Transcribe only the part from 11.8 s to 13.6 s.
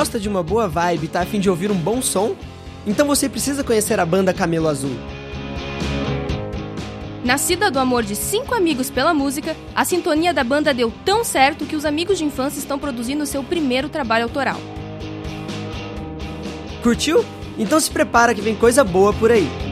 amigos de infância estão produzindo seu